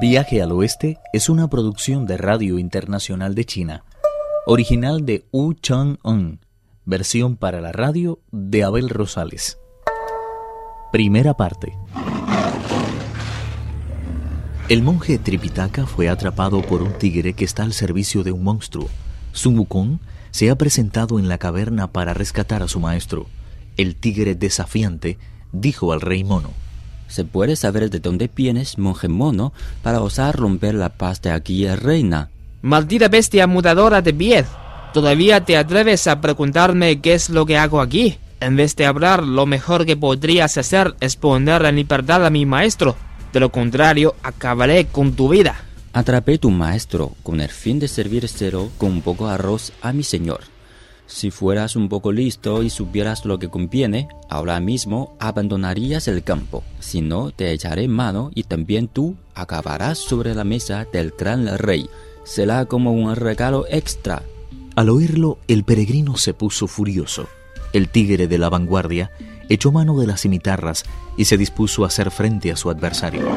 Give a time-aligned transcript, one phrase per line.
[0.00, 3.84] Viaje al Oeste es una producción de Radio Internacional de China,
[4.44, 6.40] original de Wu Chang-un,
[6.84, 9.58] versión para la radio de Abel Rosales.
[10.90, 11.78] Primera parte.
[14.68, 18.88] El monje Tripitaka fue atrapado por un tigre que está al servicio de un monstruo.
[19.32, 20.00] Sun Wukong
[20.32, 23.26] se ha presentado en la caverna para rescatar a su maestro.
[23.76, 25.18] El tigre desafiante
[25.52, 26.63] dijo al rey mono.
[27.08, 31.66] ¿Se puede saber de dónde vienes, monje mono, para osar romper la paz de aquí,
[31.68, 32.30] reina?
[32.62, 34.44] Maldita bestia mudadora de piel.
[34.92, 38.18] ¿Todavía te atreves a preguntarme qué es lo que hago aquí?
[38.40, 42.46] En vez de hablar, lo mejor que podrías hacer es poner en libertad a mi
[42.46, 42.96] maestro.
[43.32, 45.56] De lo contrario, acabaré con tu vida.
[45.92, 50.02] Atrapé tu maestro con el fin de servírselo con un poco de arroz a mi
[50.02, 50.53] señor.
[51.06, 56.64] Si fueras un poco listo y supieras lo que conviene, ahora mismo abandonarías el campo.
[56.80, 61.88] Si no, te echaré mano y también tú acabarás sobre la mesa del gran rey.
[62.24, 64.22] Será como un regalo extra.
[64.76, 67.28] Al oírlo, el peregrino se puso furioso.
[67.72, 69.10] El tigre de la vanguardia
[69.48, 70.84] echó mano de las cimitarras
[71.16, 73.28] y se dispuso a hacer frente a su adversario.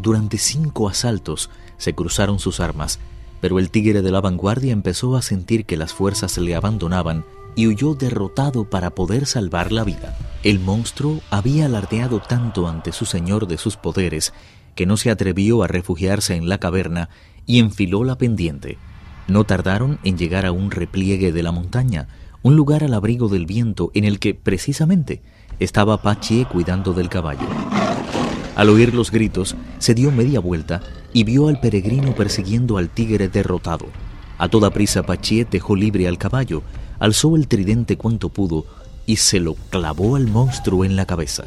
[0.00, 2.98] Durante cinco asaltos se cruzaron sus armas,
[3.42, 7.66] pero el tigre de la vanguardia empezó a sentir que las fuerzas le abandonaban y
[7.66, 10.16] huyó derrotado para poder salvar la vida.
[10.42, 14.32] El monstruo había alardeado tanto ante su señor de sus poderes
[14.74, 17.10] que no se atrevió a refugiarse en la caverna
[17.44, 18.78] y enfiló la pendiente.
[19.28, 22.08] No tardaron en llegar a un repliegue de la montaña,
[22.42, 25.20] un lugar al abrigo del viento en el que, precisamente,
[25.58, 27.46] estaba Pachie cuidando del caballo.
[28.60, 30.82] Al oír los gritos, se dio media vuelta
[31.14, 33.86] y vio al peregrino persiguiendo al tigre derrotado.
[34.36, 36.62] A toda prisa Pachie dejó libre al caballo,
[36.98, 38.66] alzó el tridente cuanto pudo
[39.06, 41.44] y se lo clavó al monstruo en la cabeza.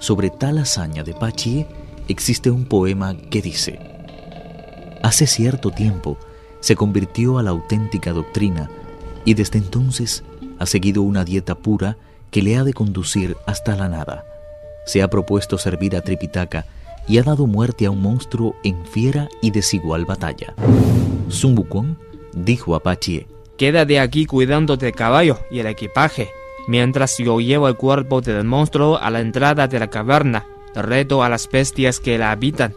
[0.00, 1.68] Sobre tal hazaña de Pachie
[2.08, 3.78] existe un poema que dice,
[5.04, 6.18] Hace cierto tiempo
[6.58, 8.68] se convirtió a la auténtica doctrina
[9.24, 10.24] y desde entonces
[10.58, 11.96] ha seguido una dieta pura
[12.32, 14.24] que le ha de conducir hasta la nada
[14.84, 16.66] se ha propuesto servir a Tripitaka
[17.06, 20.54] y ha dado muerte a un monstruo en fiera y desigual batalla.
[21.28, 21.96] Sun Wukong
[22.34, 26.30] dijo a Pachie, Quédate aquí cuidando del caballo y el equipaje,
[26.66, 30.44] mientras yo llevo el cuerpo del monstruo a la entrada de la caverna.
[30.74, 32.74] Reto a las bestias que la habitan.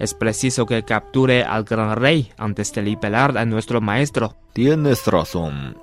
[0.00, 4.34] Es preciso que capture al gran rey antes de liberar a nuestro maestro.
[4.52, 5.76] Tienes razón.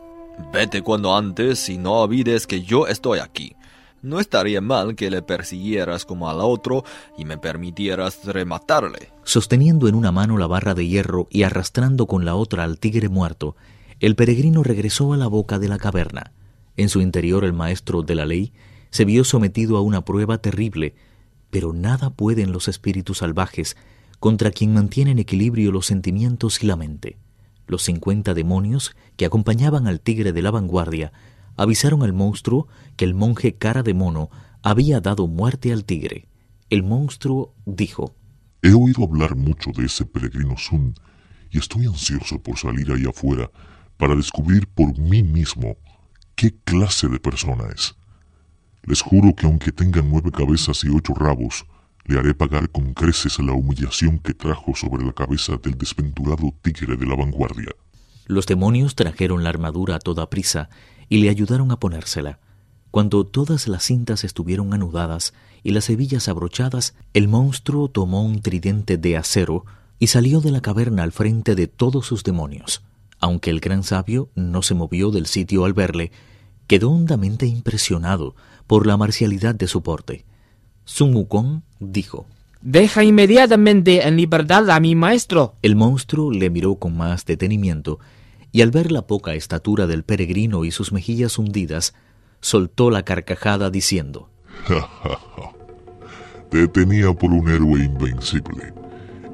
[0.51, 3.55] Vete cuando antes y no olvides que yo estoy aquí.
[4.03, 6.83] No estaría mal que le persiguieras como al otro
[7.17, 9.13] y me permitieras rematarle.
[9.23, 13.07] Sosteniendo en una mano la barra de hierro y arrastrando con la otra al tigre
[13.07, 13.55] muerto,
[14.01, 16.33] el peregrino regresó a la boca de la caverna.
[16.75, 18.51] En su interior el maestro de la ley
[18.89, 20.95] se vio sometido a una prueba terrible,
[21.49, 23.77] pero nada pueden los espíritus salvajes
[24.19, 27.15] contra quien mantiene en equilibrio los sentimientos y la mente.
[27.67, 31.13] Los cincuenta demonios que acompañaban al tigre de la vanguardia
[31.55, 34.29] avisaron al monstruo que el monje cara de mono
[34.61, 36.27] había dado muerte al tigre.
[36.69, 38.15] El monstruo dijo,
[38.61, 40.95] He oído hablar mucho de ese peregrino Sun
[41.51, 43.51] y estoy ansioso por salir ahí afuera
[43.97, 45.77] para descubrir por mí mismo
[46.35, 47.95] qué clase de persona es.
[48.83, 51.65] Les juro que aunque tenga nueve cabezas y ocho rabos,
[52.05, 56.97] le haré pagar con creces la humillación que trajo sobre la cabeza del desventurado tigre
[56.97, 57.71] de la vanguardia.
[58.25, 60.69] Los demonios trajeron la armadura a toda prisa
[61.09, 62.39] y le ayudaron a ponérsela.
[62.91, 65.33] Cuando todas las cintas estuvieron anudadas
[65.63, 69.65] y las hebillas abrochadas, el monstruo tomó un tridente de acero
[69.97, 72.83] y salió de la caverna al frente de todos sus demonios.
[73.19, 76.11] Aunque el gran sabio no se movió del sitio al verle,
[76.67, 78.35] quedó hondamente impresionado
[78.67, 80.25] por la marcialidad de su porte.
[80.85, 82.25] Sun Wukong dijo,
[82.61, 85.55] Deja inmediatamente en libertad a mi maestro.
[85.61, 87.99] El monstruo le miró con más detenimiento
[88.53, 91.95] y al ver la poca estatura del peregrino y sus mejillas hundidas,
[92.39, 94.29] soltó la carcajada diciendo,
[96.51, 98.71] Te tenía por un héroe invencible,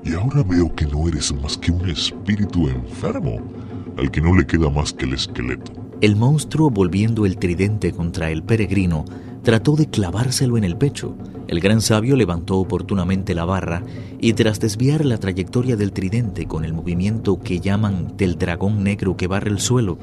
[0.06, 3.42] y ahora veo que no eres más que un espíritu enfermo,
[3.98, 5.74] al que no le queda más que el esqueleto.
[6.00, 9.04] El monstruo, volviendo el tridente contra el peregrino,
[9.44, 11.18] trató de clavárselo en el pecho.
[11.50, 13.82] El gran sabio levantó oportunamente la barra
[14.22, 19.18] y tras desviar la trayectoria del tridente con el movimiento que llaman del dragón negro
[19.18, 19.98] que barre el suelo,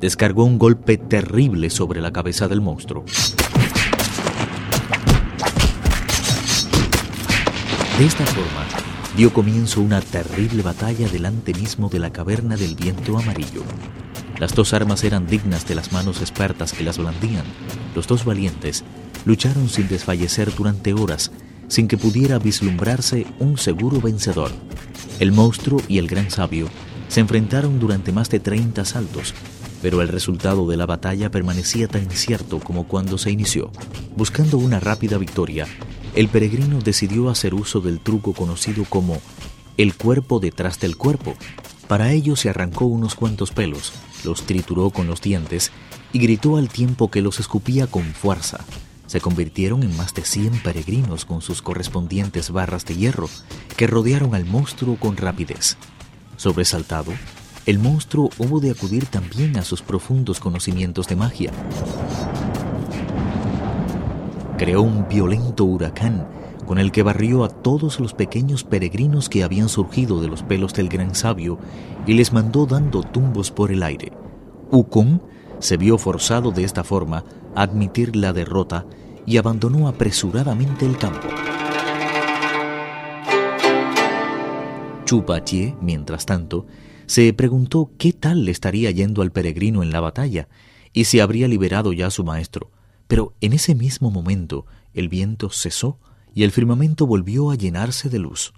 [0.00, 3.04] descargó un golpe terrible sobre la cabeza del monstruo.
[7.98, 8.64] De esta forma,
[9.16, 13.64] dio comienzo una terrible batalla delante mismo de la caverna del viento amarillo.
[14.38, 17.44] Las dos armas eran dignas de las manos expertas que las blandían.
[17.96, 18.84] Los dos valientes
[19.24, 21.30] lucharon sin desfallecer durante horas,
[21.68, 24.50] sin que pudiera vislumbrarse un seguro vencedor.
[25.20, 26.68] El monstruo y el gran sabio
[27.08, 29.34] se enfrentaron durante más de 30 saltos,
[29.82, 33.70] pero el resultado de la batalla permanecía tan incierto como cuando se inició.
[34.16, 35.66] Buscando una rápida victoria,
[36.14, 39.20] el peregrino decidió hacer uso del truco conocido como
[39.76, 41.34] el cuerpo detrás del cuerpo.
[41.88, 43.92] Para ello se arrancó unos cuantos pelos,
[44.24, 45.72] los trituró con los dientes
[46.12, 48.64] y gritó al tiempo que los escupía con fuerza.
[49.12, 53.28] Se convirtieron en más de 100 peregrinos con sus correspondientes barras de hierro
[53.76, 55.76] que rodearon al monstruo con rapidez.
[56.38, 57.12] Sobresaltado,
[57.66, 61.52] el monstruo hubo de acudir también a sus profundos conocimientos de magia.
[64.56, 66.26] Creó un violento huracán
[66.66, 70.72] con el que barrió a todos los pequeños peregrinos que habían surgido de los pelos
[70.72, 71.58] del gran sabio
[72.06, 74.10] y les mandó dando tumbos por el aire.
[74.70, 75.20] Ukon
[75.62, 77.24] se vio forzado de esta forma
[77.54, 78.84] a admitir la derrota
[79.24, 81.28] y abandonó apresuradamente el campo.
[85.04, 86.66] Chupachie, mientras tanto,
[87.06, 90.48] se preguntó qué tal le estaría yendo al peregrino en la batalla
[90.92, 92.72] y si habría liberado ya a su maestro.
[93.06, 96.00] Pero en ese mismo momento el viento cesó
[96.34, 98.52] y el firmamento volvió a llenarse de luz.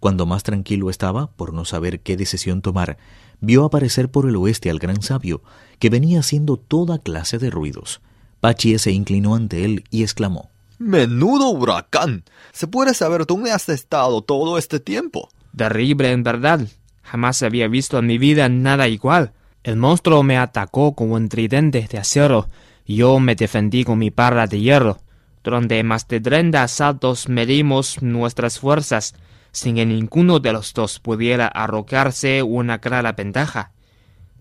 [0.00, 2.98] Cuando más tranquilo estaba, por no saber qué decisión tomar,
[3.42, 5.42] vio aparecer por el oeste al gran sabio,
[5.78, 8.00] que venía haciendo toda clase de ruidos.
[8.40, 12.24] Pachie se inclinó ante él y exclamó Menudo huracán.
[12.52, 15.28] ¿Se puede saber dónde has estado todo este tiempo?
[15.56, 16.66] Terrible en verdad.
[17.02, 19.32] Jamás había visto en mi vida nada igual.
[19.62, 22.48] El monstruo me atacó con un tridente de acero
[22.84, 24.98] y yo me defendí con mi parra de hierro.
[25.44, 29.14] Durante más de treinta asaltos medimos nuestras fuerzas,
[29.52, 33.72] sin que ninguno de los dos pudiera arrojarse una clara ventaja.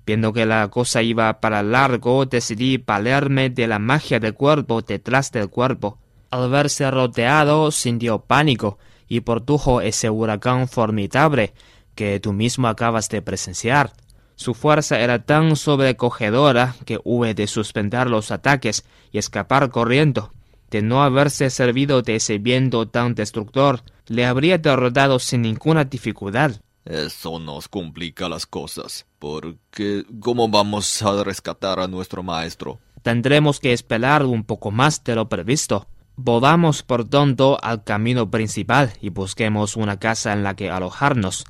[0.06, 5.32] Viendo que la cosa iba para largo, decidí valerme de la magia del cuerpo detrás
[5.32, 6.00] del cuerpo.
[6.32, 11.54] Al verse rodeado, sintió pánico y produjo ese huracán formidable
[11.94, 13.92] que tú mismo acabas de presenciar.
[14.36, 20.32] Su fuerza era tan sobrecogedora que hube de suspender los ataques y escapar corriendo.
[20.72, 23.82] De no haberse servido de ese viento tan destructor,
[24.12, 26.52] le habría derrotado sin ninguna dificultad.
[26.84, 32.80] Eso nos complica las cosas, porque ¿cómo vamos a rescatar a nuestro maestro?
[33.04, 35.88] Tendremos que esperar un poco más de lo previsto.
[36.18, 41.46] Volvamos por tanto al camino principal y busquemos una casa en la que alojarnos.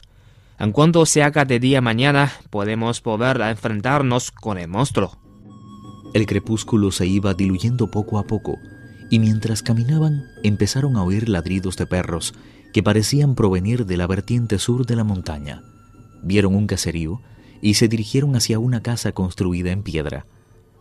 [0.60, 5.18] En cuanto se haga de día mañana, podemos volver a enfrentarnos con el monstruo.
[6.14, 8.60] El crepúsculo se iba diluyendo poco a poco,
[9.12, 12.34] y mientras caminaban empezaron a oír ladridos de perros
[12.74, 15.62] que parecían provenir de la vertiente sur de la montaña.
[16.24, 17.22] Vieron un caserío
[17.62, 20.26] y se dirigieron hacia una casa construida en piedra.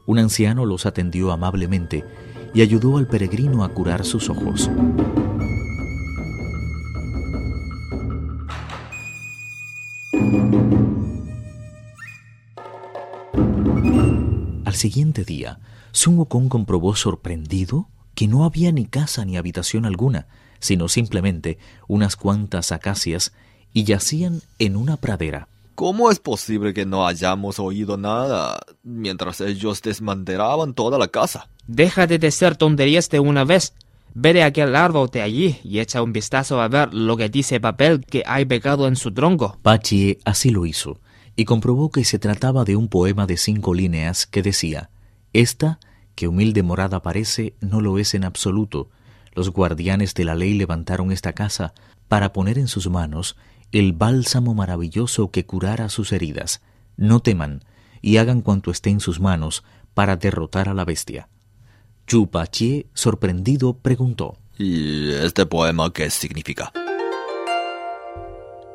[0.07, 2.05] Un anciano los atendió amablemente
[2.55, 4.71] y ayudó al peregrino a curar sus ojos.
[14.65, 15.59] Al siguiente día,
[15.91, 20.27] Sun Wukong comprobó sorprendido que no había ni casa ni habitación alguna,
[20.59, 21.59] sino simplemente
[21.89, 23.33] unas cuantas acacias
[23.73, 25.49] y yacían en una pradera.
[25.75, 31.49] ¿Cómo es posible que no hayamos oído nada mientras ellos desmantelaban toda la casa?
[31.67, 33.73] Déjate de ser tonterías de una vez.
[34.13, 37.61] Ve aquel árbol de allí y echa un vistazo a ver lo que dice el
[37.61, 39.57] papel que hay pegado en su tronco.
[39.63, 41.01] Pachie así lo hizo
[41.37, 44.91] y comprobó que se trataba de un poema de cinco líneas que decía,
[45.33, 45.79] Esta,
[46.21, 48.91] que humilde morada parece, no lo es en absoluto.
[49.33, 51.73] Los guardianes de la ley levantaron esta casa
[52.09, 53.39] para poner en sus manos
[53.73, 56.61] el bálsamo maravilloso que curara sus heridas.
[56.99, 57.65] No teman
[58.03, 61.31] y hagan cuanto esté en sus manos para derrotar a la bestia.
[62.07, 66.71] Chupachie, sorprendido, preguntó, ¿Y este poema qué significa?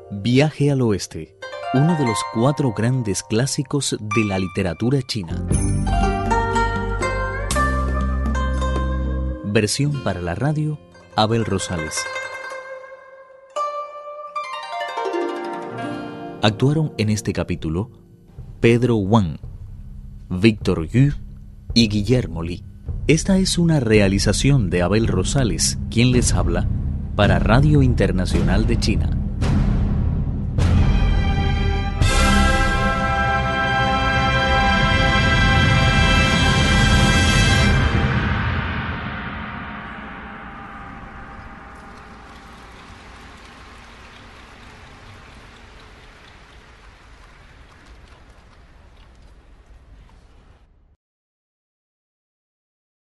[0.10, 1.36] Viaje al oeste
[1.76, 5.46] uno de los cuatro grandes clásicos de la literatura china.
[9.56, 10.78] Versión para la radio,
[11.16, 11.96] Abel Rosales.
[16.42, 17.90] Actuaron en este capítulo
[18.60, 19.38] Pedro Wang,
[20.30, 21.14] Víctor Yu
[21.74, 22.66] y Guillermo Li.
[23.08, 26.68] Esta es una realización de Abel Rosales, quien les habla,
[27.16, 29.25] para Radio Internacional de China.